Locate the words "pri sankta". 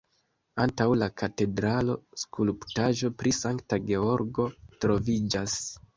3.21-3.83